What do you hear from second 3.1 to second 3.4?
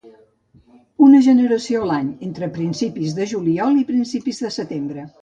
de